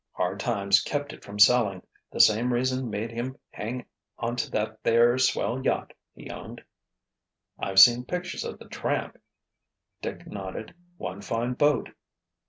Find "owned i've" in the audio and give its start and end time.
6.31-7.79